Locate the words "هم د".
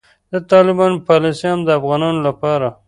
1.51-1.69